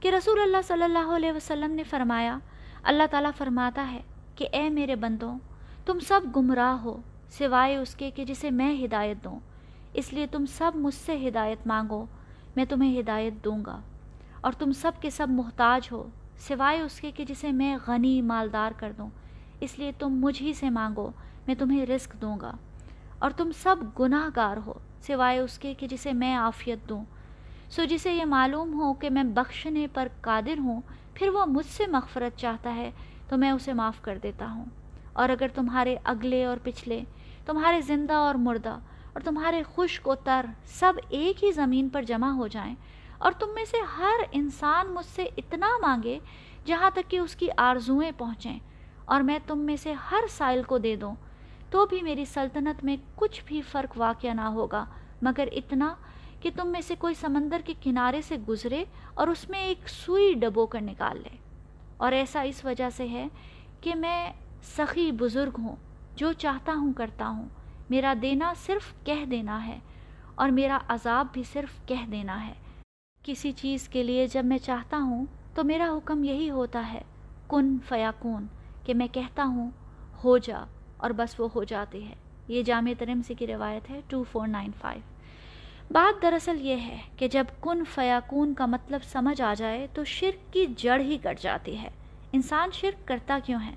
کہ 0.00 0.08
رسول 0.08 0.40
اللہ 0.40 0.56
صلی 0.68 0.82
اللہ 0.82 1.16
علیہ 1.16 1.32
وسلم 1.32 1.72
نے 1.72 1.82
فرمایا، 1.82 2.38
اللہ 2.82 3.02
تعالیٰ 3.10 3.30
فرماتا 3.38 3.92
ہے 3.92 4.00
کہ 4.34 4.48
اے 4.52 4.70
میرے 4.70 4.96
بندوں، 4.96 5.38
تم 5.86 5.98
سب 5.98 6.20
گمراہ 6.36 6.76
ہو، 6.82 6.96
سوائے 7.30 7.76
اس 7.76 7.94
کے 7.94 8.10
کہ 8.10 8.24
جسے 8.24 8.50
میں 8.50 8.84
ہدایت 8.84 9.24
دوں۔ 9.24 9.38
اس 9.94 10.12
لیے 10.12 10.26
تم 10.26 10.46
سب 10.46 10.72
مجھ 10.74 10.94
سے 10.94 11.28
ہدایت 11.28 11.66
مانگو، 11.66 12.06
میں 12.56 12.64
تمہیں 12.64 13.00
ہدایت 13.00 13.44
دوں 13.44 13.64
گا۔ 13.66 13.80
اور 14.40 14.52
تم 14.52 14.72
سب 14.72 14.92
کے 15.00 15.10
سب 15.10 15.26
محتاج 15.30 15.88
ہو، 15.92 16.08
سوائے 16.38 16.80
اس 16.80 17.00
کے 17.00 17.10
کہ 17.10 17.24
جسے 17.24 17.52
میں 17.52 17.76
غنی 17.86 18.22
مالدار 18.22 18.70
کر 18.76 18.92
دوں۔ 18.98 19.08
اس 19.60 19.78
لیے 19.78 19.92
تم 19.98 20.08
مجھ 20.08 20.42
ہی 20.42 20.52
سے 20.52 20.70
مانگو، 20.70 21.10
میں 21.46 21.54
تمہیں 21.54 21.86
رزق 21.86 22.12
دوں 22.20 22.36
گا۔ 22.40 22.52
اور 23.18 23.30
تم 23.30 23.50
سب 23.62 23.76
گناہ 24.00 24.28
گار 24.36 24.56
ہو 24.56 24.74
سوائے 25.06 25.38
اس 25.38 25.58
کے 25.58 25.74
کہ 25.74 25.86
جسے 25.86 26.12
میں 26.12 26.36
عافیت 26.36 26.88
دوں۔ 26.88 27.04
سو 27.70 27.84
جسے 27.84 28.12
یہ 28.12 28.24
معلوم 28.24 28.72
ہو 28.80 28.92
کہ 28.92 29.10
میں 29.10 29.22
بخشنے 29.22 29.86
پر 29.94 30.08
قادر 30.20 30.58
ہوں، 30.58 30.80
پھر 31.14 31.28
وہ 31.28 31.44
مجھ 31.46 31.66
سے 31.66 31.86
مغفرت 31.86 32.38
چاہتا 32.38 32.74
ہے، 32.74 32.90
تو 33.28 33.36
میں 33.36 33.50
اسے 33.50 33.72
معاف 33.72 34.00
کر 34.02 34.18
دیتا 34.22 34.50
ہوں۔ 34.50 34.64
اور 35.12 35.28
اگر 35.28 35.48
تمہارے 35.54 35.96
اگلے 36.04 36.44
اور 36.44 36.56
پچھلے، 36.62 37.00
تمہارے 37.46 37.80
زندہ 37.80 38.14
اور 38.14 38.34
مردہ، 38.34 38.78
اور 39.12 39.20
تمہارے 39.20 39.62
خشک 39.76 40.08
و 40.08 40.14
تر 40.14 40.46
سب 40.64 40.92
ایک 41.08 41.44
ہی 41.44 41.52
زمین 41.52 41.88
پر 41.88 42.02
جمع 42.02 42.30
ہو 42.30 42.46
جائیں، 42.46 42.74
اور 43.18 43.32
تم 43.32 43.54
میں 43.54 43.64
سے 43.64 43.76
ہر 43.98 44.24
انسان 44.32 44.92
مجھ 44.94 45.06
سے 45.06 45.24
اتنا 45.36 45.68
مانگے 45.82 46.18
جہاں 46.64 46.90
تک 46.90 47.10
کہ 47.10 47.18
اس 47.18 47.34
کی 47.34 47.48
آرزوئیں 47.56 48.10
پہنچیں، 48.18 48.58
اور 49.04 49.20
میں 49.20 49.38
تم 49.46 49.58
میں 49.58 49.76
سے 49.76 49.92
ہر 50.10 50.24
سائل 50.30 50.62
کو 50.62 50.78
دے 50.78 50.94
دوں 50.96 51.14
تو 51.70 51.86
بھی 51.86 52.02
میری 52.02 52.24
سلطنت 52.24 52.84
میں 52.84 52.96
کچھ 53.14 53.42
بھی 53.46 53.62
فرق 53.62 53.98
واقع 53.98 54.32
نہ 54.32 54.40
ہوگا، 54.40 54.84
مگر 55.22 55.48
اتنا 55.52 55.94
کہ 56.40 56.50
تم 56.56 56.68
میں 56.68 56.80
سے 56.80 56.94
کوئی 56.98 57.14
سمندر 57.14 57.60
کے 57.64 57.74
کنارے 57.80 58.22
سے 58.22 58.36
گزرے 58.48 58.84
اور 59.14 59.28
اس 59.28 59.50
میں 59.50 59.58
ایک 59.58 59.88
سوئی 59.88 60.34
ڈبو 60.34 60.66
کر 60.66 60.80
نکال 60.80 61.16
لے۔ 61.16 61.36
اور 61.96 62.12
ایسا 62.12 62.40
اس 62.40 62.64
وجہ 62.64 62.90
سے 62.90 63.08
ہے 63.08 63.28
کہ 63.80 63.94
میں 63.94 64.32
سخی 64.62 65.12
بزرگ 65.12 65.52
ہوں، 65.58 65.76
جو 66.16 66.32
چاہتا 66.32 66.72
ہوں 66.76 66.92
کرتا 66.92 67.28
ہوں۔ 67.28 67.48
میرا 67.90 68.14
دینا 68.22 68.54
صرف 68.66 68.94
کہہ 69.04 69.24
دینا 69.24 69.66
ہے 69.66 69.78
اور 70.34 70.48
میرا 70.48 70.78
عذاب 70.88 71.26
بھی 71.32 71.42
صرف 71.52 71.86
کہہ 71.86 72.06
دینا 72.12 72.46
ہے۔ 72.46 72.52
کسی 73.22 73.52
چیز 73.52 73.88
کے 73.88 74.02
لیے 74.02 74.26
جب 74.26 74.44
میں 74.44 74.58
چاہتا 74.58 74.96
ہوں 74.96 75.26
تو 75.54 75.64
میرا 75.64 75.90
حکم 75.96 76.24
یہی 76.24 76.50
ہوتا 76.50 76.92
ہے، 76.92 77.02
کن 77.48 77.76
فیاکون، 77.88 78.46
کہ 78.84 78.94
میں 78.94 79.08
کہتا 79.12 79.44
ہوں، 79.44 79.70
ہو 80.24 80.38
جا۔ 80.38 80.64
اور 81.00 81.10
بس 81.10 81.40
وہ 81.40 81.48
ہو 81.54 81.64
جاتی 81.64 82.08
ہے 82.08 82.14
یہ 82.48 82.62
جامع 82.62 82.92
ترمسی 82.98 83.34
کی 83.34 83.46
روایت 83.46 83.90
ہے 83.90 84.00
ٹو 84.08 84.22
فور 84.32 84.48
نائن 84.48 84.70
فائیو 84.80 85.02
بات 85.90 86.22
دراصل 86.22 86.56
یہ 86.60 86.76
ہے 86.76 86.98
کہ 87.16 87.28
جب 87.28 87.44
کن 87.60 87.82
فیاکون 87.94 88.54
کا 88.54 88.66
مطلب 88.66 89.00
سمجھ 89.02 89.42
آ 89.42 89.54
جائے 89.54 89.86
تو 89.94 90.04
شرک 90.04 90.52
کی 90.52 90.66
جڑ 90.76 91.00
ہی 91.00 91.18
کٹ 91.22 91.40
جاتی 91.40 91.78
ہے۔ 91.78 91.88
انسان 92.32 92.68
شرک 92.72 93.08
کرتا 93.08 93.38
کیوں 93.44 93.60
ہے؟ 93.66 93.74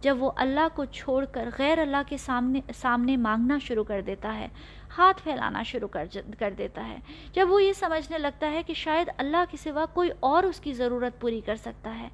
جب 0.00 0.16
وہ 0.22 0.30
اللہ 0.36 0.68
کو 0.74 0.84
چھوڑ 0.84 1.24
کر 1.24 1.48
غیر 1.58 1.78
اللہ 1.78 2.02
کے 2.08 2.16
سامنے 2.16 2.60
سامنے 2.74 3.16
مانگنا 3.16 3.58
شروع 3.58 3.84
کر 3.84 4.00
دیتا 4.00 4.34
ہے، 4.34 4.48
ہاتھ 4.98 5.22
پھیلانا 5.22 5.62
شروع 5.62 5.88
کر 5.88 6.06
کر 6.38 6.54
دیتا 6.58 6.88
ہے۔ 6.88 6.96
جب 7.32 7.50
وہ 7.50 7.62
یہ 7.62 7.72
سمجھنے 7.72 8.18
لگتا 8.18 8.50
ہے 8.50 8.62
کہ 8.62 8.74
شاید 8.74 9.10
اللہ 9.16 9.44
کے 9.50 9.56
سوا 9.56 9.86
کوئی 9.86 10.10
اور 10.20 10.42
اس 10.42 10.60
کی 10.60 10.72
ضرورت 10.72 11.20
پوری 11.20 11.40
کر 11.40 11.56
سکتا 11.56 11.98
ہے۔ 11.98 12.08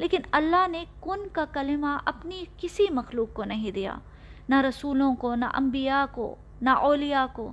لیکن 0.00 0.18
اللہ 0.32 0.68
نے 0.68 0.84
کن 1.00 1.28
کا 1.32 1.44
کلمہ 1.44 1.98
اپنی 2.04 2.44
کسی 2.58 2.86
مخلوق 2.90 3.34
کو 3.34 3.44
نہیں 3.44 3.70
دیا۔ 3.70 3.94
نہ 4.48 4.60
رسولوں 4.60 5.14
کو، 5.14 5.34
نہ 5.34 5.44
انبیاء 5.44 6.04
کو، 6.12 6.34
نہ 6.62 6.70
اولیاء 6.70 7.24
کو، 7.32 7.50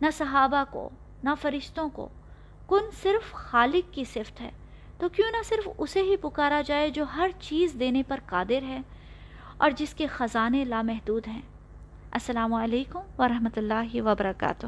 نہ 0.00 0.06
صحابہ 0.12 0.64
کو، 0.70 0.90
نہ 1.24 1.30
فرشتوں 1.40 1.88
کو۔ 1.88 2.08
کن 2.68 2.90
صرف 3.02 3.32
خالق 3.32 3.94
کی 3.94 4.04
صفت 4.04 4.40
ہے۔ 4.40 4.50
تو 4.98 5.08
کیوں 5.08 5.30
نہ 5.30 5.36
صرف 5.44 5.68
اسے 5.78 6.02
ہی 6.02 6.16
پکارا 6.16 6.62
جائے 6.66 6.90
جو 6.90 7.04
ہر 7.16 7.30
چیز 7.40 7.76
دینے 7.80 8.02
پر 8.02 8.20
قادر 8.26 8.62
ہے 8.62 8.80
اور 9.56 9.70
جس 9.70 9.94
کے 9.94 10.06
خزانے 10.06 10.64
لامحدود 10.64 11.28
ہیں۔ 11.28 11.42
السلام 12.12 12.54
علیکم 12.54 13.00
ورحمۃ 13.18 13.56
اللہ 13.56 13.94
وبرکاتہ۔ 13.94 14.66